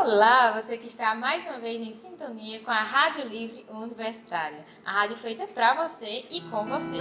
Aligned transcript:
Olá, 0.00 0.52
você 0.52 0.78
que 0.78 0.86
está 0.86 1.12
mais 1.12 1.44
uma 1.44 1.58
vez 1.58 1.82
em 1.82 1.92
sintonia 1.92 2.60
com 2.60 2.70
a 2.70 2.82
Rádio 2.84 3.26
Livre 3.26 3.66
Universitária, 3.68 4.64
a 4.86 4.92
rádio 4.92 5.16
feita 5.16 5.44
para 5.48 5.74
você 5.74 6.24
e 6.30 6.40
com 6.42 6.64
você. 6.64 6.98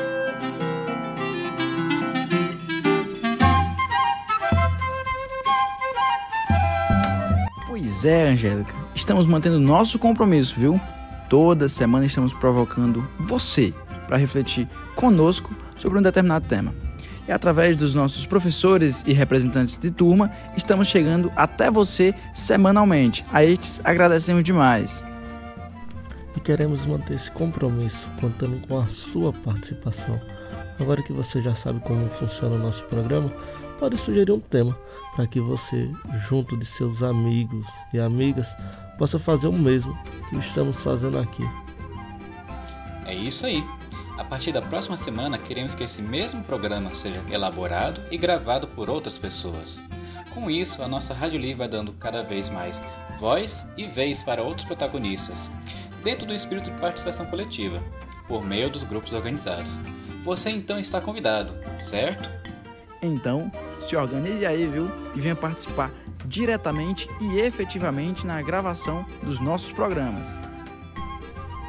Pois 7.67 8.03
é, 8.03 8.29
Angélica, 8.29 8.73
estamos 8.95 9.27
mantendo 9.27 9.59
nosso 9.59 9.99
compromisso, 9.99 10.55
viu? 10.59 10.81
Toda 11.29 11.69
semana 11.69 12.07
estamos 12.07 12.33
provocando 12.33 13.07
você 13.19 13.75
para 14.07 14.17
refletir 14.17 14.67
conosco 14.95 15.53
sobre 15.77 15.99
um 15.99 16.01
determinado 16.01 16.47
tema. 16.47 16.86
E 17.27 17.31
através 17.31 17.75
dos 17.75 17.93
nossos 17.93 18.25
professores 18.25 19.03
e 19.05 19.11
representantes 19.11 19.77
de 19.77 19.91
turma, 19.91 20.31
estamos 20.55 20.87
chegando 20.87 21.31
até 21.35 21.69
você 21.69 22.13
semanalmente. 22.33 23.25
A 23.31 23.43
estes 23.43 23.81
agradecemos 23.83 24.43
demais. 24.43 25.03
E 26.35 26.39
queremos 26.39 26.85
manter 26.85 27.15
esse 27.15 27.29
compromisso 27.31 28.07
contando 28.21 28.65
com 28.67 28.79
a 28.79 28.87
sua 28.87 29.33
participação. 29.33 30.19
Agora 30.79 31.01
que 31.01 31.11
você 31.11 31.41
já 31.41 31.53
sabe 31.55 31.79
como 31.81 32.07
funciona 32.09 32.55
o 32.55 32.59
nosso 32.59 32.83
programa, 32.85 33.29
pode 33.79 33.97
sugerir 33.97 34.31
um 34.31 34.39
tema 34.39 34.77
para 35.15 35.27
que 35.27 35.39
você, 35.39 35.89
junto 36.29 36.55
de 36.55 36.65
seus 36.65 37.03
amigos 37.03 37.67
e 37.93 37.99
amigas, 37.99 38.55
possa 38.97 39.19
fazer 39.19 39.47
o 39.47 39.53
mesmo 39.53 39.97
que 40.29 40.37
estamos 40.37 40.79
fazendo 40.79 41.17
aqui. 41.17 41.43
É 43.05 43.15
isso 43.15 43.45
aí. 43.45 43.63
A 44.17 44.23
partir 44.23 44.51
da 44.51 44.61
próxima 44.61 44.97
semana, 44.97 45.37
queremos 45.37 45.75
que 45.75 45.83
esse 45.83 46.01
mesmo 46.01 46.43
programa 46.43 46.93
seja 46.95 47.23
elaborado 47.29 48.01
e 48.11 48.17
gravado 48.17 48.67
por 48.67 48.89
outras 48.89 49.17
pessoas. 49.17 49.81
Com 50.33 50.49
isso, 50.49 50.81
a 50.81 50.87
nossa 50.87 51.13
Rádio 51.13 51.39
Livre 51.39 51.59
vai 51.59 51.67
dando 51.67 51.93
cada 51.93 52.23
vez 52.23 52.49
mais 52.49 52.83
voz 53.19 53.65
e 53.77 53.85
vez 53.85 54.23
para 54.23 54.41
outros 54.41 54.65
protagonistas, 54.65 55.51
dentro 56.03 56.25
do 56.25 56.33
espírito 56.33 56.71
de 56.71 56.79
participação 56.79 57.27
coletiva, 57.27 57.79
por 58.27 58.43
meio 58.43 58.69
dos 58.71 58.83
grupos 58.83 59.13
organizados. 59.13 59.79
Você 60.23 60.49
então 60.49 60.79
está 60.79 60.99
convidado, 60.99 61.53
certo? 61.79 62.29
Então, 63.01 63.51
se 63.79 63.95
organize 63.95 64.45
aí, 64.45 64.65
viu? 64.65 64.91
E 65.15 65.21
venha 65.21 65.35
participar 65.35 65.91
diretamente 66.25 67.07
e 67.21 67.39
efetivamente 67.39 68.25
na 68.25 68.41
gravação 68.41 69.05
dos 69.21 69.39
nossos 69.39 69.71
programas. 69.71 70.46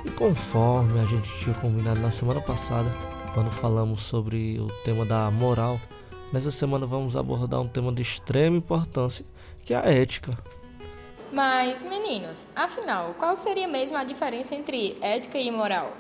E 0.08 0.10
conforme 0.12 0.98
a 1.00 1.04
gente 1.04 1.28
tinha 1.38 1.54
combinado 1.56 2.00
na 2.00 2.10
semana 2.10 2.40
passada, 2.40 2.90
quando 3.34 3.50
falamos 3.50 4.00
sobre 4.00 4.58
o 4.58 4.66
tema 4.82 5.04
da 5.04 5.30
moral, 5.30 5.78
nessa 6.32 6.50
semana 6.50 6.86
vamos 6.86 7.14
abordar 7.14 7.60
um 7.60 7.68
tema 7.68 7.92
de 7.92 8.00
extrema 8.00 8.56
importância, 8.56 9.22
que 9.66 9.74
é 9.74 9.76
a 9.76 9.82
ética. 9.82 10.36
Mas, 11.30 11.82
meninos, 11.82 12.46
afinal, 12.56 13.14
qual 13.18 13.36
seria 13.36 13.68
mesmo 13.68 13.98
a 13.98 14.04
diferença 14.04 14.54
entre 14.54 14.96
ética 15.02 15.38
e 15.38 15.50
moral? 15.50 15.98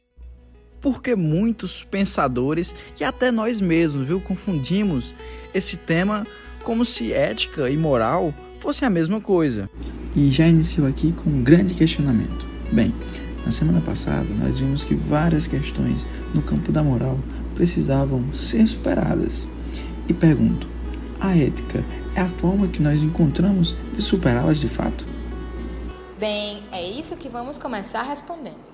Porque 0.80 1.14
muitos 1.14 1.84
pensadores 1.84 2.74
e 2.98 3.04
até 3.04 3.30
nós 3.30 3.60
mesmos, 3.60 4.06
viu, 4.06 4.22
confundimos 4.22 5.14
esse 5.52 5.76
tema 5.76 6.26
como 6.64 6.82
se 6.82 7.12
ética 7.12 7.68
e 7.68 7.76
moral 7.76 8.32
fossem 8.58 8.88
a 8.88 8.90
mesma 8.90 9.20
coisa. 9.20 9.68
E 10.16 10.30
já 10.30 10.46
iniciou 10.46 10.86
aqui 10.86 11.12
com 11.12 11.28
um 11.28 11.42
grande 11.42 11.74
questionamento. 11.74 12.48
Bem, 12.72 12.94
na 13.44 13.50
semana 13.50 13.80
passada, 13.80 14.26
nós 14.34 14.58
vimos 14.58 14.84
que 14.84 14.94
várias 14.94 15.46
questões 15.46 16.06
no 16.34 16.42
campo 16.42 16.70
da 16.70 16.82
moral 16.82 17.18
precisavam 17.54 18.32
ser 18.34 18.66
superadas. 18.66 19.46
E 20.08 20.14
pergunto: 20.14 20.66
a 21.20 21.36
ética 21.36 21.84
é 22.14 22.20
a 22.20 22.28
forma 22.28 22.68
que 22.68 22.82
nós 22.82 23.02
encontramos 23.02 23.74
de 23.94 24.02
superá-las 24.02 24.58
de 24.58 24.68
fato? 24.68 25.06
Bem, 26.18 26.62
é 26.72 26.82
isso 26.82 27.16
que 27.16 27.28
vamos 27.28 27.58
começar 27.58 28.02
respondendo. 28.02 28.68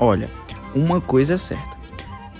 Olha, 0.00 0.30
uma 0.74 1.00
coisa 1.00 1.34
é 1.34 1.36
certa: 1.36 1.76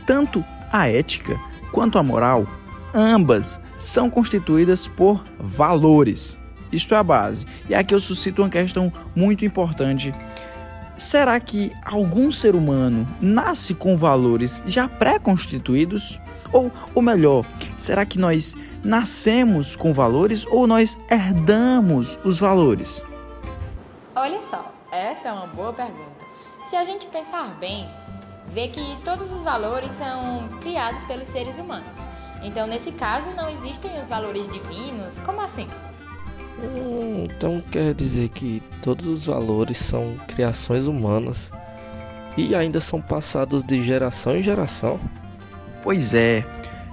tanto 0.07 0.45
a 0.73 0.89
ética 0.89 1.39
quanto 1.73 1.99
a 1.99 2.03
moral 2.03 2.47
ambas 2.95 3.61
são 3.79 4.11
constituídas 4.11 4.89
por 4.89 5.25
valores. 5.39 6.37
Isto 6.73 6.95
é 6.95 6.99
a 6.99 7.03
base. 7.03 7.47
E 7.69 7.75
aqui 7.75 7.95
eu 7.95 8.01
suscito 8.01 8.43
uma 8.43 8.49
questão 8.49 8.93
muito 9.15 9.45
importante. 9.45 10.15
Será 10.97 11.39
que 11.39 11.73
algum 11.85 12.31
ser 12.31 12.55
humano 12.55 13.07
nasce 13.21 13.73
com 13.73 13.97
valores 13.97 14.63
já 14.67 14.89
pré-constituídos? 14.89 16.21
Ou, 16.53 16.73
ou 16.95 17.01
melhor, 17.03 17.45
será 17.77 18.05
que 18.05 18.19
nós 18.19 18.55
nascemos 18.83 19.77
com 19.77 19.93
valores 19.93 20.47
ou 20.47 20.67
nós 20.67 20.99
herdamos 21.11 22.19
os 22.25 22.39
valores? 22.39 23.03
Olha 24.15 24.43
só, 24.43 24.73
essa 24.91 25.29
é 25.29 25.33
uma 25.33 25.47
boa 25.47 25.73
pergunta. 25.73 26.27
Se 26.69 26.75
a 26.75 26.83
gente 26.83 27.07
pensar 27.07 27.57
bem, 27.61 27.89
vê 28.53 28.69
que 28.69 28.97
todos 29.05 29.31
os 29.31 29.43
valores 29.45 29.93
são 29.93 30.49
criados 30.61 31.05
pelos 31.05 31.29
seres 31.29 31.59
humanos. 31.59 32.08
Então, 32.43 32.67
nesse 32.67 32.93
caso, 32.93 33.31
não 33.31 33.49
existem 33.49 34.01
os 34.01 34.09
valores 34.09 34.51
divinos? 34.51 35.19
Como 35.21 35.41
assim? 35.41 35.67
Hum, 36.63 37.25
então 37.25 37.63
quer 37.71 37.95
dizer 37.95 38.29
que 38.31 38.63
todos 38.83 39.07
os 39.07 39.27
valores 39.27 39.79
são 39.79 40.17
criações 40.27 40.87
humanas 40.87 41.53
e 42.37 42.55
ainda 42.55 42.81
são 42.81 43.01
passados 43.01 43.63
de 43.63 43.83
geração 43.83 44.37
em 44.37 44.43
geração? 44.43 44.99
Pois 45.83 46.15
é. 46.15 46.45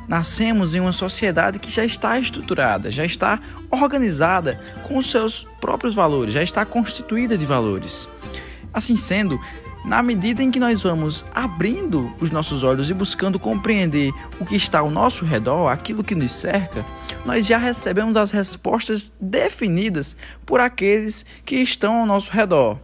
Nascemos 0.08 0.76
em 0.76 0.80
uma 0.80 0.92
sociedade 0.92 1.58
que 1.58 1.72
já 1.72 1.84
está 1.84 2.20
estruturada, 2.20 2.92
já 2.92 3.04
está 3.04 3.40
organizada 3.72 4.60
com 4.84 4.98
os 4.98 5.10
seus 5.10 5.48
próprios 5.60 5.96
valores, 5.96 6.32
já 6.32 6.44
está 6.44 6.64
constituída 6.64 7.36
de 7.36 7.46
valores. 7.46 8.08
Assim 8.72 8.96
sendo, 8.96 9.40
na 9.86 10.02
medida 10.02 10.42
em 10.42 10.50
que 10.50 10.60
nós 10.60 10.82
vamos 10.82 11.24
abrindo 11.34 12.12
os 12.20 12.32
nossos 12.32 12.64
olhos 12.64 12.90
e 12.90 12.94
buscando 12.94 13.40
compreender 13.40 14.12
o 14.40 14.46
que 14.46 14.56
está 14.56 14.80
ao 14.80 14.90
nosso 14.90 15.24
redor, 15.24 15.68
aquilo 15.68 16.04
que 16.04 16.16
nos 16.16 16.34
cerca, 16.34 16.84
nós 17.24 17.46
já 17.46 17.58
recebemos 17.58 18.18
as 18.18 18.32
respostas 18.32 19.14
definidas 19.22 20.18
por 20.46 20.60
aqueles 20.60 21.26
que 21.46 21.58
estão 21.58 22.00
ao 22.00 22.06
nosso 22.06 22.32
redor. 22.32 22.80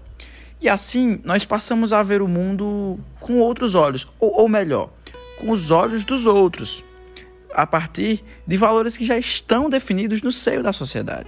E 0.62 0.70
assim 0.70 1.20
nós 1.24 1.44
passamos 1.44 1.92
a 1.92 2.04
ver 2.04 2.22
o 2.22 2.28
mundo 2.28 3.00
com 3.20 3.40
outros 3.40 3.74
olhos, 3.74 4.08
ou, 4.20 4.42
ou 4.42 4.48
melhor, 4.48 4.92
com 5.40 5.50
os 5.50 5.72
olhos 5.72 6.06
dos 6.06 6.28
outros, 6.28 6.84
a 7.52 7.66
partir 7.66 8.24
de 8.46 8.58
valores 8.58 8.96
que 8.96 9.04
já 9.04 9.18
estão 9.18 9.70
definidos 9.70 10.22
no 10.22 10.32
seio 10.32 10.62
da 10.62 10.72
sociedade. 10.72 11.28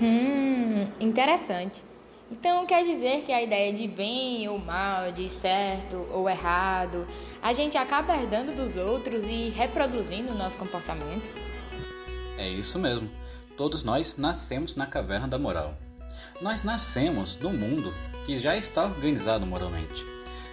Hum, 0.00 0.86
interessante. 0.98 1.84
Então 2.30 2.66
quer 2.66 2.84
dizer 2.84 3.22
que 3.22 3.32
a 3.32 3.42
ideia 3.42 3.72
de 3.72 3.86
bem 3.86 4.48
ou 4.48 4.58
mal, 4.58 5.12
de 5.12 5.28
certo 5.28 6.06
ou 6.12 6.28
errado, 6.28 7.06
a 7.40 7.52
gente 7.52 7.78
acaba 7.78 8.16
herdando 8.16 8.52
dos 8.52 8.76
outros 8.76 9.24
e 9.24 9.48
reproduzindo 9.50 10.32
o 10.32 10.36
nosso 10.36 10.58
comportamento? 10.58 11.32
É 12.36 12.48
isso 12.48 12.78
mesmo. 12.78 13.08
Todos 13.56 13.84
nós 13.84 14.16
nascemos 14.16 14.74
na 14.74 14.86
caverna 14.86 15.28
da 15.28 15.38
moral. 15.38 15.74
Nós 16.42 16.64
nascemos 16.64 17.36
num 17.36 17.52
mundo 17.52 17.94
que 18.26 18.38
já 18.38 18.56
está 18.56 18.84
organizado 18.84 19.46
moralmente, 19.46 20.04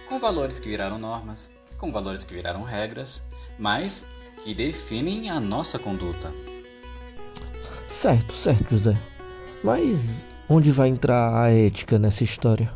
com 0.08 0.18
valores 0.18 0.58
que 0.58 0.68
viraram 0.68 0.98
normas, 0.98 1.50
com 1.76 1.90
valores 1.90 2.24
que 2.24 2.32
viraram 2.32 2.62
regras, 2.62 3.20
mas 3.58 4.06
que 4.42 4.54
definem 4.54 5.28
a 5.28 5.40
nossa 5.40 5.78
conduta. 5.78 6.32
Certo, 7.88 8.32
certo, 8.32 8.70
José. 8.70 8.96
Mas 9.62 10.26
Onde 10.48 10.70
vai 10.70 10.88
entrar 10.88 11.42
a 11.42 11.50
ética 11.50 11.98
nessa 11.98 12.22
história? 12.22 12.70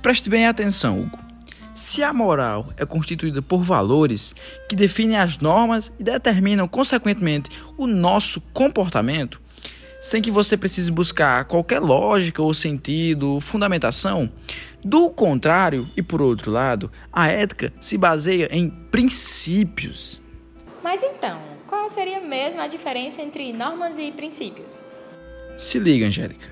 Preste 0.00 0.30
bem 0.30 0.46
atenção, 0.46 1.00
Hugo. 1.00 1.18
Se 1.74 2.02
a 2.02 2.12
moral 2.12 2.68
é 2.76 2.84
constituída 2.84 3.40
por 3.40 3.62
valores 3.62 4.34
que 4.68 4.76
definem 4.76 5.16
as 5.16 5.38
normas 5.38 5.92
e 5.98 6.02
determinam, 6.02 6.66
consequentemente, 6.66 7.50
o 7.78 7.86
nosso 7.86 8.40
comportamento, 8.52 9.40
sem 10.00 10.20
que 10.20 10.30
você 10.30 10.56
precise 10.56 10.90
buscar 10.90 11.44
qualquer 11.44 11.80
lógica 11.80 12.42
ou 12.42 12.52
sentido, 12.52 13.38
fundamentação, 13.40 14.30
do 14.84 15.08
contrário, 15.10 15.88
e 15.96 16.02
por 16.02 16.20
outro 16.20 16.50
lado, 16.50 16.90
a 17.12 17.28
ética 17.28 17.72
se 17.80 17.96
baseia 17.96 18.48
em 18.50 18.68
princípios. 18.68 20.20
Mas 20.82 21.02
então, 21.02 21.38
qual 21.68 21.88
seria 21.88 22.20
mesmo 22.20 22.60
a 22.60 22.66
diferença 22.66 23.22
entre 23.22 23.52
normas 23.52 23.98
e 23.98 24.10
princípios? 24.10 24.82
Se 25.56 25.78
liga, 25.78 26.06
Angélica. 26.06 26.51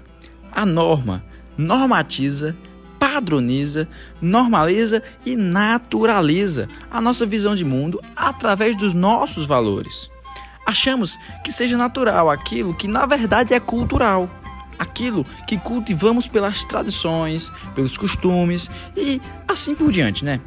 A 0.53 0.67
norma 0.67 1.25
normatiza, 1.57 2.57
padroniza, 2.99 3.89
normaliza 4.21 5.03
e 5.25 5.37
naturaliza 5.37 6.69
a 6.91 7.01
nossa 7.01 7.25
visão 7.25 7.55
de 7.55 7.65
mundo 7.65 8.01
através 8.17 8.77
dos 8.77 8.95
nossos 8.95 9.47
valores. 9.47 10.11
Achamos 10.67 11.19
que 11.45 11.51
seja 11.51 11.77
natural 11.77 12.31
aquilo 12.31 12.75
que 12.75 12.87
na 12.87 13.07
verdade 13.07 13.55
é 13.55 13.61
cultural, 13.61 14.31
aquilo 14.79 15.27
que 15.47 15.59
cultivamos 15.59 16.29
pelas 16.29 16.65
tradições, 16.65 17.51
pelos 17.75 17.97
costumes 17.97 18.71
e 18.97 19.21
assim 19.49 19.75
por 19.75 19.91
diante, 19.91 20.25
né? 20.25 20.41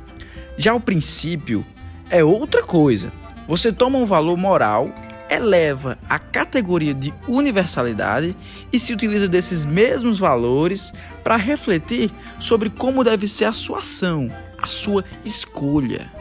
Já 0.58 0.74
o 0.74 0.80
princípio 0.80 1.66
é 2.10 2.24
outra 2.24 2.64
coisa. 2.64 3.12
Você 3.48 3.72
toma 3.72 3.98
um 3.98 4.06
valor 4.06 4.38
moral, 4.38 4.90
eleva 5.30 5.98
a 6.10 6.20
categoria 6.20 6.94
de 6.94 7.14
universalidade 7.28 8.36
e 8.72 8.80
se 8.80 8.94
utiliza 8.94 9.28
desses 9.28 9.66
mesmos 9.66 10.20
valores 10.20 10.94
para 11.24 11.36
refletir 11.36 12.12
sobre 12.40 12.70
como 12.70 13.04
deve 13.04 13.28
ser 13.28 13.46
a 13.46 13.54
sua 13.54 13.80
ação, 13.80 14.30
a 14.62 14.68
sua 14.68 15.04
escolha. 15.24 16.12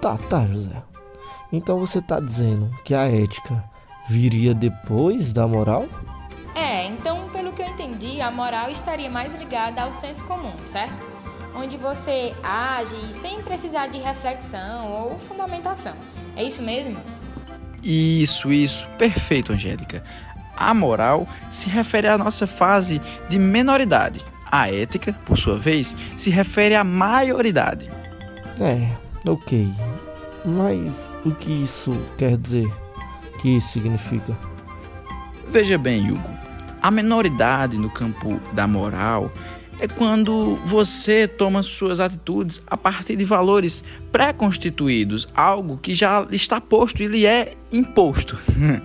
Tá, 0.00 0.16
tá, 0.28 0.46
José. 0.46 0.82
Então 1.52 1.78
você 1.78 2.00
tá 2.00 2.20
dizendo 2.20 2.70
que 2.84 2.94
a 2.94 3.06
ética 3.06 3.64
viria 4.08 4.54
depois 4.54 5.32
da 5.32 5.46
moral? 5.46 5.86
É, 6.54 6.86
então, 6.86 7.28
pelo 7.30 7.52
que 7.52 7.62
eu 7.62 7.66
entendi, 7.66 8.20
a 8.20 8.30
moral 8.30 8.70
estaria 8.70 9.10
mais 9.10 9.34
ligada 9.34 9.82
ao 9.82 9.92
senso 9.92 10.24
comum, 10.24 10.52
certo? 10.64 11.06
Onde 11.54 11.76
você 11.76 12.34
age 12.42 13.12
sem 13.20 13.42
precisar 13.42 13.88
de 13.88 13.98
reflexão 13.98 14.90
ou 14.90 15.18
fundamentação. 15.20 15.94
É 16.36 16.44
isso 16.44 16.62
mesmo? 16.62 16.98
Isso, 17.82 18.52
isso. 18.52 18.86
Perfeito, 18.98 19.52
Angélica. 19.52 20.02
A 20.56 20.72
moral 20.74 21.26
se 21.50 21.68
refere 21.68 22.08
à 22.08 22.16
nossa 22.16 22.46
fase 22.46 23.00
de 23.28 23.38
menoridade. 23.38 24.24
A 24.50 24.70
ética, 24.70 25.12
por 25.24 25.36
sua 25.36 25.58
vez, 25.58 25.96
se 26.16 26.30
refere 26.30 26.74
à 26.74 26.84
maioridade. 26.84 27.90
É, 28.60 28.88
ok. 29.28 29.68
Mas 30.44 31.10
o 31.24 31.32
que 31.32 31.52
isso 31.64 31.96
quer 32.16 32.36
dizer? 32.36 32.66
O 32.66 33.38
que 33.38 33.56
isso 33.56 33.72
significa? 33.72 34.36
Veja 35.48 35.76
bem, 35.76 36.10
Hugo. 36.10 36.30
A 36.80 36.90
menoridade 36.90 37.76
no 37.76 37.90
campo 37.90 38.40
da 38.52 38.66
moral 38.66 39.32
é 39.78 39.86
quando 39.86 40.56
você 40.64 41.28
toma 41.28 41.62
suas 41.62 42.00
atitudes 42.00 42.62
a 42.66 42.76
partir 42.76 43.16
de 43.16 43.24
valores 43.24 43.84
pré-constituídos, 44.10 45.28
algo 45.34 45.76
que 45.76 45.94
já 45.94 46.26
está 46.30 46.60
posto 46.60 47.02
e 47.02 47.06
lhe 47.06 47.26
é 47.26 47.52
imposto. 47.70 48.38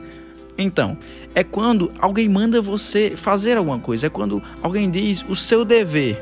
então, 0.58 0.98
é 1.34 1.44
quando 1.44 1.92
alguém 2.00 2.28
manda 2.28 2.62
você 2.62 3.14
fazer 3.16 3.58
alguma 3.58 3.80
coisa, 3.80 4.08
é 4.08 4.10
quando 4.10 4.42
alguém 4.62 4.90
diz 4.90 5.24
o 5.28 5.36
seu 5.36 5.64
dever. 5.64 6.22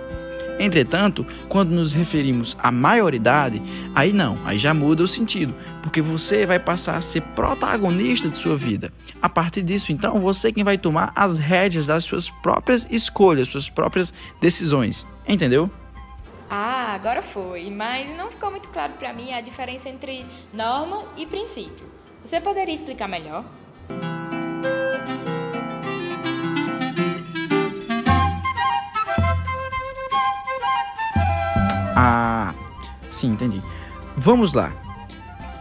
Entretanto, 0.60 1.26
quando 1.48 1.70
nos 1.70 1.94
referimos 1.94 2.58
à 2.62 2.70
maioridade, 2.70 3.62
aí 3.96 4.12
não, 4.12 4.38
aí 4.44 4.60
já 4.60 4.74
muda 4.74 5.02
o 5.02 5.08
sentido, 5.08 5.56
porque 5.82 6.02
você 6.02 6.46
vai 6.46 6.60
passar 6.60 6.98
a 6.98 7.02
ser 7.02 7.22
protagonista 7.22 8.28
de 8.28 8.36
sua 8.36 8.58
vida. 8.58 8.92
A 9.22 9.30
partir 9.30 9.62
disso, 9.62 9.92
então, 9.92 10.20
você 10.20 10.52
quem 10.52 10.64
vai 10.64 10.78
tomar 10.78 11.14
as 11.16 11.38
rédeas 11.38 11.88
das 11.88 12.04
suas 12.04 12.30
próprias 12.30 12.86
escolhas, 12.92 13.48
suas 13.48 13.70
próprias 13.70 14.14
decisões. 14.42 15.08
Entendeu? 15.28 15.72
Ah, 16.50 16.94
agora 16.96 17.22
foi, 17.22 17.70
mas 17.70 18.18
não 18.18 18.30
ficou 18.30 18.50
muito 18.50 18.70
claro 18.70 18.94
para 18.94 19.14
mim 19.14 19.32
a 19.32 19.40
diferença 19.40 19.88
entre 19.88 20.26
norma 20.52 21.06
e 21.16 21.26
princípio. 21.26 21.88
Você 22.26 22.42
poderia 22.42 22.74
explicar 22.74 23.08
melhor? 23.08 23.46
Sim, 33.20 33.32
entendi. 33.32 33.62
Vamos 34.16 34.54
lá. 34.54 34.74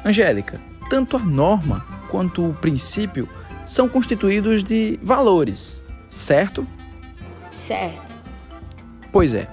Angélica, 0.04 0.60
tanto 0.88 1.16
a 1.16 1.20
norma 1.20 1.84
quanto 2.08 2.48
o 2.48 2.54
princípio 2.54 3.28
são 3.64 3.88
constituídos 3.88 4.64
de 4.64 4.98
valores, 5.02 5.80
certo? 6.08 6.66
Certo. 7.50 8.16
Pois 9.12 9.34
é, 9.34 9.48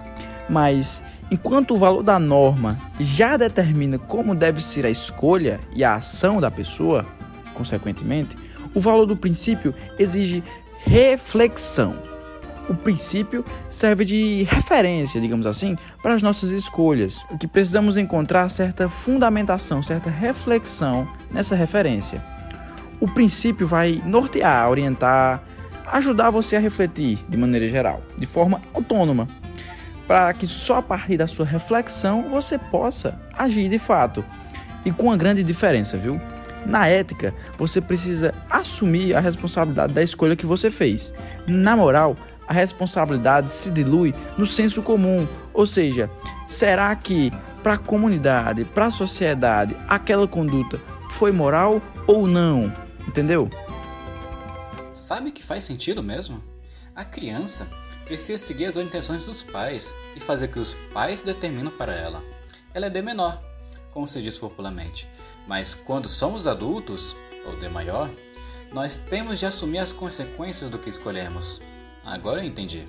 mas 0.49 1.01
enquanto 1.31 1.73
o 1.73 1.77
valor 1.77 2.03
da 2.03 2.19
norma 2.19 2.79
já 2.99 3.35
determina 3.35 3.97
como 3.97 4.35
deve 4.35 4.61
ser 4.61 4.85
a 4.85 4.89
escolha 4.89 5.59
e 5.73 5.83
a 5.83 5.95
ação 5.95 6.39
da 6.39 6.51
pessoa, 6.51 7.05
consequentemente, 7.53 8.37
o 8.73 8.79
valor 8.79 9.05
do 9.05 9.17
princípio 9.17 9.73
exige 9.97 10.43
reflexão 10.85 12.14
o 12.69 12.75
princípio 12.75 13.45
serve 13.69 14.05
de 14.05 14.43
referência, 14.43 15.21
digamos 15.21 15.45
assim, 15.45 15.77
para 16.01 16.13
as 16.13 16.21
nossas 16.21 16.51
escolhas. 16.51 17.25
O 17.29 17.37
que 17.37 17.47
precisamos 17.47 17.97
encontrar 17.97 18.49
certa 18.49 18.89
fundamentação, 18.89 19.83
certa 19.83 20.09
reflexão 20.09 21.07
nessa 21.31 21.55
referência. 21.55 22.21
O 22.99 23.07
princípio 23.07 23.67
vai 23.67 24.01
nortear, 24.05 24.69
orientar, 24.69 25.41
ajudar 25.87 26.29
você 26.29 26.55
a 26.55 26.59
refletir 26.59 27.19
de 27.27 27.37
maneira 27.37 27.69
geral, 27.69 28.01
de 28.17 28.25
forma 28.25 28.61
autônoma, 28.73 29.27
para 30.07 30.33
que 30.33 30.47
só 30.47 30.77
a 30.77 30.81
partir 30.81 31.17
da 31.17 31.27
sua 31.27 31.45
reflexão 31.45 32.29
você 32.29 32.57
possa 32.57 33.19
agir 33.37 33.69
de 33.69 33.77
fato. 33.77 34.23
E 34.83 34.91
com 34.91 35.07
uma 35.07 35.17
grande 35.17 35.43
diferença, 35.43 35.97
viu? 35.97 36.19
Na 36.65 36.87
ética, 36.87 37.33
você 37.57 37.79
precisa 37.79 38.33
assumir 38.49 39.15
a 39.15 39.19
responsabilidade 39.19 39.93
da 39.93 40.01
escolha 40.01 40.35
que 40.35 40.45
você 40.45 40.71
fez. 40.71 41.13
Na 41.45 41.75
moral, 41.75 42.17
a 42.47 42.53
responsabilidade 42.53 43.51
se 43.51 43.71
dilui 43.71 44.13
no 44.37 44.45
senso 44.45 44.81
comum, 44.81 45.27
ou 45.53 45.65
seja, 45.65 46.09
será 46.47 46.95
que 46.95 47.31
para 47.63 47.73
a 47.73 47.77
comunidade, 47.77 48.63
para 48.63 48.87
a 48.87 48.91
sociedade, 48.91 49.75
aquela 49.87 50.27
conduta 50.27 50.79
foi 51.09 51.31
moral 51.31 51.81
ou 52.05 52.27
não? 52.27 52.71
Entendeu? 53.07 53.49
Sabe 54.93 55.31
que 55.31 55.43
faz 55.43 55.63
sentido 55.63 56.03
mesmo? 56.03 56.43
A 56.95 57.03
criança 57.03 57.67
precisa 58.05 58.37
seguir 58.37 58.65
as 58.65 58.75
orientações 58.75 59.23
dos 59.25 59.43
pais 59.43 59.93
e 60.15 60.19
fazer 60.19 60.45
o 60.45 60.49
que 60.49 60.59
os 60.59 60.73
pais 60.93 61.21
determinam 61.21 61.71
para 61.71 61.93
ela. 61.93 62.23
Ela 62.73 62.87
é 62.87 62.89
de 62.89 63.01
menor, 63.01 63.41
como 63.91 64.07
se 64.07 64.21
diz 64.21 64.37
popularmente, 64.37 65.07
mas 65.47 65.73
quando 65.73 66.07
somos 66.07 66.47
adultos, 66.47 67.15
ou 67.45 67.55
de 67.59 67.69
maior, 67.69 68.09
nós 68.71 68.97
temos 68.97 69.39
de 69.39 69.45
assumir 69.45 69.79
as 69.79 69.91
consequências 69.91 70.69
do 70.69 70.77
que 70.77 70.89
escolhemos. 70.89 71.61
Agora 72.05 72.41
eu 72.41 72.45
entendi. 72.45 72.83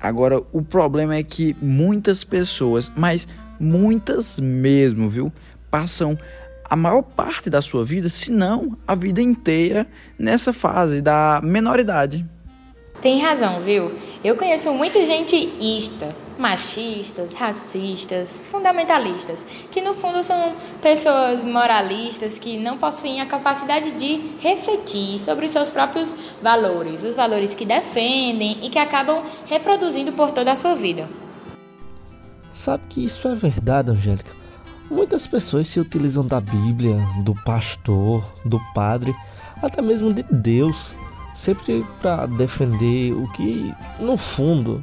Agora, 0.00 0.42
o 0.52 0.62
problema 0.62 1.14
é 1.14 1.22
que 1.22 1.56
muitas 1.60 2.24
pessoas, 2.24 2.90
mas 2.96 3.26
muitas 3.58 4.38
mesmo, 4.38 5.08
viu, 5.08 5.32
passam 5.70 6.18
a 6.68 6.76
maior 6.76 7.02
parte 7.02 7.48
da 7.48 7.62
sua 7.62 7.84
vida, 7.84 8.08
se 8.08 8.30
não 8.30 8.76
a 8.86 8.94
vida 8.94 9.20
inteira, 9.20 9.86
nessa 10.18 10.52
fase 10.52 11.00
da 11.00 11.40
menoridade. 11.42 12.26
Tem 13.00 13.20
razão, 13.20 13.60
viu? 13.60 13.92
Eu 14.24 14.36
conheço 14.36 14.72
muita 14.72 15.04
gente 15.04 15.36
ista, 15.60 16.14
machistas, 16.38 17.32
racistas, 17.32 18.42
fundamentalistas, 18.50 19.44
que 19.70 19.80
no 19.80 19.94
fundo 19.94 20.22
são 20.22 20.54
pessoas 20.82 21.44
moralistas 21.44 22.38
que 22.38 22.58
não 22.58 22.78
possuem 22.78 23.20
a 23.20 23.26
capacidade 23.26 23.92
de 23.92 24.36
refletir 24.38 25.18
sobre 25.18 25.46
os 25.46 25.50
seus 25.50 25.70
próprios 25.70 26.14
valores, 26.42 27.02
os 27.02 27.16
valores 27.16 27.54
que 27.54 27.64
defendem 27.64 28.64
e 28.64 28.70
que 28.70 28.78
acabam 28.78 29.24
reproduzindo 29.46 30.12
por 30.12 30.30
toda 30.30 30.52
a 30.52 30.56
sua 30.56 30.74
vida. 30.74 31.08
Sabe 32.52 32.82
que 32.88 33.04
isso 33.04 33.26
é 33.28 33.34
verdade, 33.34 33.90
Angélica? 33.90 34.34
Muitas 34.90 35.26
pessoas 35.26 35.66
se 35.66 35.80
utilizam 35.80 36.24
da 36.24 36.40
Bíblia, 36.40 36.96
do 37.22 37.34
pastor, 37.44 38.24
do 38.44 38.60
padre, 38.72 39.14
até 39.62 39.82
mesmo 39.82 40.12
de 40.12 40.22
Deus 40.22 40.94
sempre 41.36 41.84
para 42.00 42.26
defender 42.26 43.12
o 43.12 43.30
que, 43.32 43.72
no 44.00 44.16
fundo, 44.16 44.82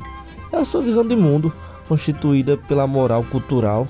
é 0.54 0.60
a 0.60 0.66
sua 0.66 0.82
visão 0.82 1.06
de 1.06 1.16
mundo, 1.16 1.52
constituída 1.88 2.56
pela 2.56 2.86
moral 2.86 3.24
cultural. 3.24 3.88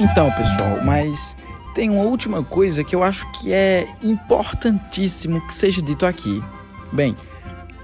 Então, 0.00 0.32
pessoal, 0.32 0.82
mas 0.84 1.36
tem 1.74 1.88
uma 1.88 2.02
última 2.02 2.42
coisa 2.42 2.82
que 2.82 2.96
eu 2.96 3.04
acho 3.04 3.30
que 3.32 3.52
é 3.52 3.86
importantíssimo 4.02 5.40
que 5.46 5.54
seja 5.54 5.80
dito 5.80 6.04
aqui. 6.04 6.42
Bem, 6.90 7.14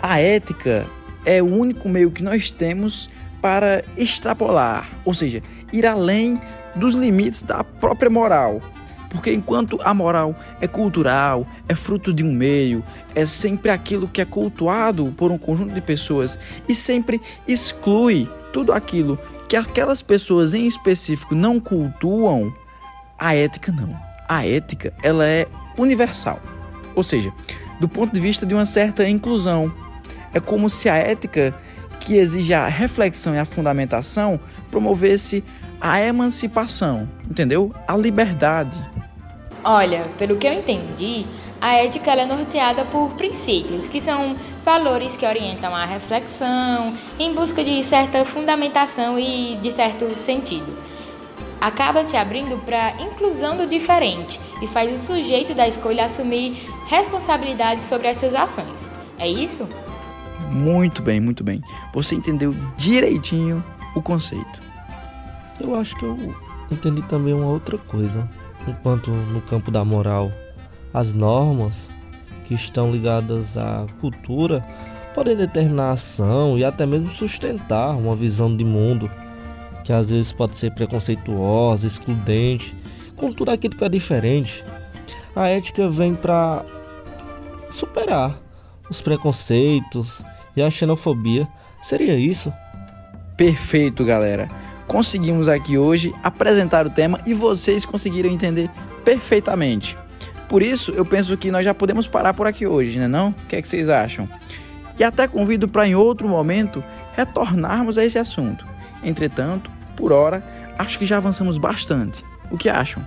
a 0.03 0.21
ética 0.21 0.87
é 1.25 1.41
o 1.43 1.47
único 1.47 1.89
meio 1.89 2.11
que 2.11 2.23
nós 2.23 2.51
temos 2.51 3.09
para 3.41 3.85
extrapolar, 3.97 4.89
ou 5.05 5.15
seja, 5.15 5.43
ir 5.73 5.87
além 5.87 6.41
dos 6.75 6.95
limites 6.95 7.43
da 7.43 7.63
própria 7.63 8.11
moral. 8.11 8.61
Porque 9.09 9.33
enquanto 9.33 9.79
a 9.83 9.95
moral 9.95 10.35
é 10.61 10.67
cultural, 10.67 11.47
é 11.69 11.75
fruto 11.75 12.13
de 12.13 12.23
um 12.23 12.33
meio, 12.33 12.85
é 13.15 13.25
sempre 13.25 13.71
aquilo 13.71 14.07
que 14.07 14.21
é 14.21 14.25
cultuado 14.25 15.13
por 15.17 15.33
um 15.33 15.39
conjunto 15.39 15.73
de 15.73 15.81
pessoas 15.81 16.39
e 16.69 16.75
sempre 16.75 17.21
exclui 17.47 18.29
tudo 18.53 18.73
aquilo 18.73 19.19
que 19.49 19.57
aquelas 19.57 20.03
pessoas 20.03 20.53
em 20.53 20.67
específico 20.67 21.35
não 21.35 21.59
cultuam, 21.59 22.53
a 23.19 23.35
ética 23.35 23.73
não. 23.73 23.91
A 24.29 24.47
ética, 24.47 24.93
ela 25.03 25.25
é 25.25 25.49
universal. 25.79 26.39
Ou 26.95 27.03
seja, 27.03 27.33
do 27.81 27.89
ponto 27.89 28.13
de 28.13 28.21
vista 28.21 28.45
de 28.45 28.55
uma 28.55 28.67
certa 28.67 29.09
inclusão, 29.09 29.73
é 30.35 30.41
como 30.41 30.69
se 30.69 30.89
a 30.89 30.97
ética 30.97 31.55
que 31.99 32.17
exige 32.17 32.53
a 32.53 32.67
reflexão 32.67 33.35
e 33.35 33.39
a 33.39 33.45
fundamentação 33.45 34.39
promovesse 34.71 35.43
a 35.81 36.01
emancipação, 36.01 37.09
entendeu? 37.31 37.75
A 37.87 37.97
liberdade. 37.97 38.77
Olha, 39.65 40.07
pelo 40.19 40.37
que 40.37 40.47
eu 40.47 40.53
entendi, 40.53 41.27
A 41.61 41.75
ética 41.75 42.13
é 42.13 42.25
norteada 42.25 42.85
por 42.85 43.15
princípios, 43.15 43.89
que 43.89 44.01
são 44.01 44.37
valores 44.65 45.17
que 45.17 45.27
orientam 45.27 45.75
a 45.75 45.85
reflexão, 45.85 46.95
em 47.19 47.35
busca 47.35 47.65
de 47.65 47.83
certa 47.83 48.25
fundamentação 48.25 49.19
e 49.19 49.59
de 49.61 49.71
certo 49.73 50.15
sentido. 50.15 50.79
Acaba 51.61 52.05
se 52.05 52.17
abrindo 52.17 52.57
para 52.65 52.95
a 52.95 53.03
inclusão 53.03 53.57
do 53.57 53.67
diferente 53.67 54.41
e 54.63 54.69
faz 54.69 55.03
o 55.03 55.05
sujeito 55.05 55.53
da 55.53 55.67
escolha 55.67 56.05
assumir 56.05 56.65
responsabilidade 56.87 57.83
sobre 57.83 58.07
as 58.07 58.17
suas 58.17 58.37
ações. 58.37 58.89
É 59.19 59.29
isso? 59.29 59.69
Muito 60.53 61.03
bem, 61.03 61.19
muito 61.19 61.43
bem. 61.43 61.61
Você 61.93 62.15
entendeu 62.15 62.55
direitinho 62.77 63.65
o 63.97 64.01
conceito. 64.01 64.68
Eu 65.61 65.75
acho 65.75 65.97
que 65.97 66.05
eu 66.05 66.17
entendi 66.71 67.03
também 67.03 67.35
uma 67.35 67.47
outra 67.47 67.79
coisa. 67.79 68.29
Enquanto 68.67 69.11
no 69.11 69.41
campo 69.43 69.71
da 69.71 69.85
moral 69.85 70.31
as 70.93 71.13
normas 71.13 71.89
que 72.47 72.55
estão 72.55 72.91
ligadas 72.91 73.57
à 73.57 73.87
cultura 74.01 74.65
podem 75.15 75.37
determinar 75.37 75.91
a 75.91 75.93
ação 75.93 76.59
e 76.59 76.65
até 76.65 76.87
mesmo 76.87 77.11
sustentar 77.11 77.91
uma 77.97 78.15
visão 78.15 78.55
de 78.55 78.65
mundo 78.65 79.11
que 79.85 79.93
às 79.93 80.11
vezes 80.11 80.33
pode 80.33 80.57
ser 80.57 80.71
preconceituosa, 80.73 81.87
excludente, 81.87 82.75
com 83.17 83.31
tudo 83.33 83.51
aquilo 83.51 83.75
que 83.75 83.85
é 83.85 83.89
diferente. 83.89 84.63
A 85.35 85.49
ética 85.49 85.89
vem 85.89 86.15
para 86.15 86.63
superar 87.71 88.39
os 88.91 89.01
preconceitos 89.01 90.23
e 90.55 90.63
a 90.63 90.71
xenofobia. 90.71 91.49
Seria 91.83 92.17
isso? 92.19 92.53
Perfeito, 93.37 94.05
galera. 94.05 94.51
Conseguimos 94.89 95.49
aqui 95.49 95.77
hoje 95.77 96.15
apresentar 96.23 96.87
o 96.87 96.91
tema 96.91 97.21
e 97.27 97.35
vocês 97.35 97.85
conseguiram 97.85 98.31
entender 98.31 98.71
perfeitamente. 99.05 99.95
Por 100.49 100.63
isso, 100.63 100.93
eu 100.93 101.05
penso 101.05 101.37
que 101.37 101.51
nós 101.51 101.63
já 101.63 101.75
podemos 101.75 102.07
parar 102.07 102.33
por 102.33 102.47
aqui 102.47 102.67
hoje, 102.67 102.99
né 102.99 103.07
não? 103.07 103.29
O 103.29 103.47
que, 103.47 103.57
é 103.57 103.61
que 103.61 103.69
vocês 103.69 103.91
acham? 103.91 104.27
E 104.99 105.05
até 105.05 105.29
convido 105.29 105.69
para 105.69 105.87
em 105.87 105.95
outro 105.95 106.27
momento 106.27 106.83
retornarmos 107.15 107.99
a 107.99 108.05
esse 108.05 108.19
assunto. 108.19 108.67
Entretanto, 109.05 109.71
por 109.95 110.11
hora, 110.11 110.43
acho 110.79 110.99
que 110.99 111.05
já 111.05 111.19
avançamos 111.19 111.59
bastante. 111.59 112.25
O 112.51 112.57
que 112.57 112.71
acham? 112.71 113.05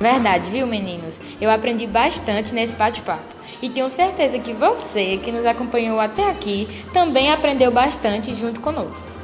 Verdade, 0.00 0.50
viu, 0.50 0.66
meninos? 0.66 1.20
Eu 1.40 1.52
aprendi 1.52 1.86
bastante 1.86 2.52
nesse 2.52 2.74
bate-papo. 2.74 3.22
E 3.62 3.70
tenho 3.70 3.88
certeza 3.88 4.40
que 4.40 4.52
você, 4.52 5.18
que 5.18 5.30
nos 5.30 5.46
acompanhou 5.46 6.00
até 6.00 6.28
aqui, 6.28 6.66
também 6.92 7.30
aprendeu 7.30 7.70
bastante 7.70 8.34
junto 8.34 8.60
conosco. 8.60 9.21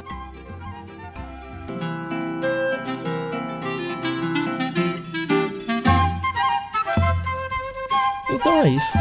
Então 8.39 8.63
é 8.63 8.69
isso. 8.69 8.93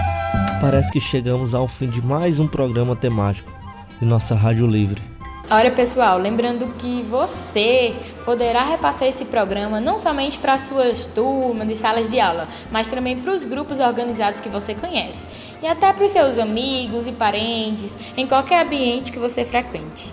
Parece 0.59 0.91
que 0.91 0.99
chegamos 0.99 1.53
ao 1.53 1.67
fim 1.67 1.87
de 1.87 2.03
mais 2.03 2.39
um 2.39 2.47
programa 2.47 2.95
temático 2.95 3.51
de 3.99 4.05
nossa 4.05 4.33
Rádio 4.33 4.65
Livre. 4.65 4.99
Olha, 5.47 5.69
pessoal, 5.69 6.17
lembrando 6.17 6.73
que 6.79 7.03
você 7.03 7.95
poderá 8.25 8.63
repassar 8.63 9.07
esse 9.07 9.25
programa 9.25 9.79
não 9.79 9.99
somente 9.99 10.39
para 10.39 10.57
suas 10.57 11.05
turmas 11.05 11.69
e 11.69 11.75
salas 11.75 12.09
de 12.09 12.19
aula, 12.19 12.47
mas 12.71 12.89
também 12.89 13.19
para 13.19 13.31
os 13.31 13.45
grupos 13.45 13.77
organizados 13.77 14.41
que 14.41 14.49
você 14.49 14.73
conhece 14.73 15.27
e 15.61 15.67
até 15.67 15.93
para 15.93 16.03
os 16.03 16.11
seus 16.11 16.39
amigos 16.39 17.05
e 17.05 17.11
parentes, 17.11 17.95
em 18.17 18.25
qualquer 18.25 18.65
ambiente 18.65 19.11
que 19.11 19.19
você 19.19 19.45
frequente. 19.45 20.11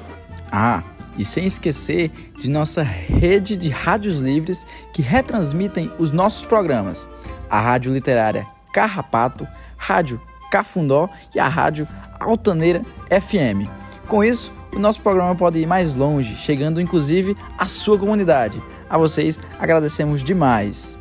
Ah, 0.53 0.83
e 1.17 1.25
sem 1.25 1.47
esquecer 1.47 2.11
de 2.39 2.51
nossa 2.51 2.83
rede 2.83 3.57
de 3.57 3.71
rádios 3.71 4.21
livres 4.21 4.67
que 4.93 5.01
retransmitem 5.01 5.91
os 5.99 6.11
nossos 6.11 6.45
programas. 6.45 7.09
A 7.49 7.59
Rádio 7.59 7.91
Literária 7.91 8.47
Carrapato, 8.75 9.47
Rádio 9.77 10.21
Cafundó 10.51 11.09
e 11.33 11.39
a 11.39 11.47
Rádio 11.47 11.87
Altaneira 12.19 12.83
FM. 13.09 13.71
Com 14.09 14.23
isso, 14.23 14.53
o 14.75 14.79
nosso 14.79 15.01
programa 15.01 15.35
pode 15.35 15.59
ir 15.61 15.67
mais 15.67 15.95
longe, 15.95 16.35
chegando 16.35 16.81
inclusive 16.81 17.37
à 17.57 17.67
sua 17.67 17.97
comunidade. 17.97 18.61
A 18.91 18.99
vocês 18.99 19.39
agradecemos 19.61 20.23
demais. 20.23 20.99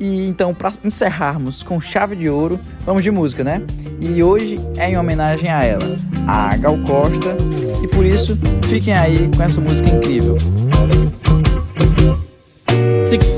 E 0.00 0.26
então, 0.26 0.54
para 0.54 0.72
encerrarmos 0.82 1.62
com 1.62 1.80
chave 1.80 2.16
de 2.16 2.28
ouro, 2.28 2.58
vamos 2.84 3.02
de 3.02 3.10
música, 3.10 3.44
né? 3.44 3.62
E 4.00 4.22
hoje 4.22 4.58
é 4.76 4.90
em 4.90 4.98
homenagem 4.98 5.50
a 5.50 5.62
ela, 5.62 5.96
a 6.26 6.56
Gal 6.56 6.78
Costa, 6.78 7.36
e 7.82 7.88
por 7.88 8.04
isso 8.04 8.36
fiquem 8.68 8.94
aí 8.94 9.30
com 9.36 9.42
essa 9.42 9.60
música 9.60 9.88
incrível. 9.88 10.36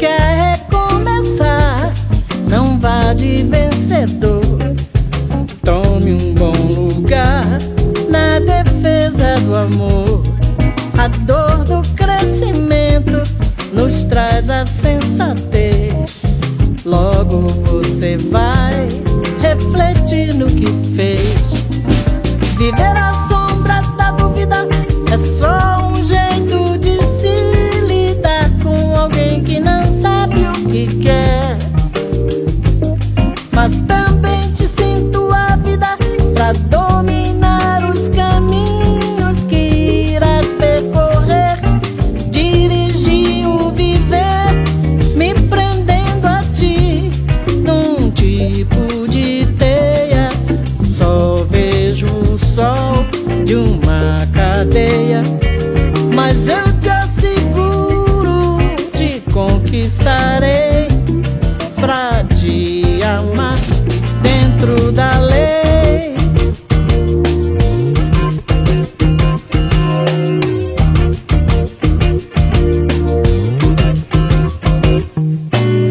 Recomeçar, 0.04 0.24
de 3.14 3.44
vencedor. 3.44 4.42
Tome 5.62 6.14
um 6.14 6.35
bom 6.35 6.52
lugar 6.52 7.59
na 8.09 8.38
defesa 8.38 9.35
do 9.42 9.54
amor. 9.54 10.23
A 10.99 11.09
dor 11.09 11.64
do 11.64 11.83
crescimento 11.94 13.23
nos 13.73 14.04
traz 14.04 14.50
a 14.50 14.66
sensatez. 14.66 16.23
Logo 16.85 17.47
você 17.49 18.16
vai 18.16 18.88
Eu 56.47 56.79
te 56.79 56.91
asseguro, 56.91 58.59
te 58.95 59.23
conquistarei 59.33 60.89
pra 61.81 62.23
te 62.25 63.01
amar 63.03 63.57
dentro 64.21 64.93
da 64.93 65.19
lei. 65.21 66.15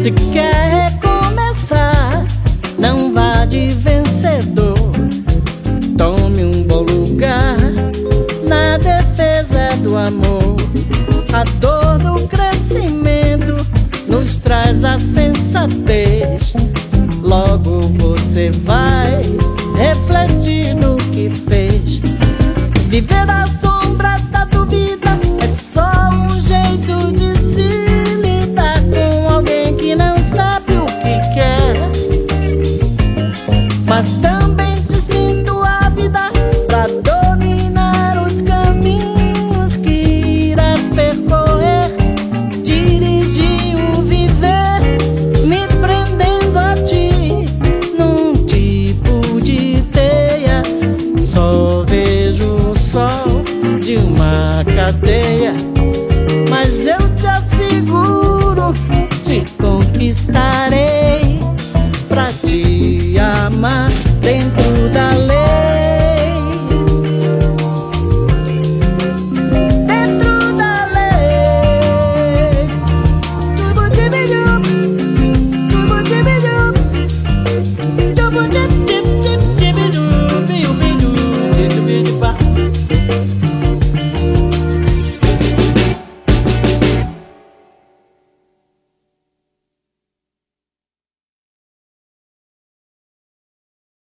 Se 0.00 0.12
quer 0.32 0.92
recomeçar, 0.92 2.24
não 2.78 3.12
vá 3.12 3.44
de 3.44 3.70
vencedor. 3.70 4.92
Tome 5.98 6.44
um 6.44 6.62
bom 6.62 6.82
lugar 6.82 7.56
na 8.46 8.78
defesa 8.78 9.76
do 9.82 9.96
amor. 9.96 10.43
A 11.34 11.42
dor 11.58 11.98
do 11.98 12.28
crescimento 12.28 13.56
nos 14.06 14.36
traz 14.36 14.84
a 14.84 15.00
sensatez. 15.00 16.52
Logo 17.20 17.80
você 17.80 18.52
vai 18.52 19.20
refletir 19.76 20.76
no 20.76 20.96
que 20.96 21.28
fez. 21.30 21.98
Viver 22.86 23.28
à 23.28 23.48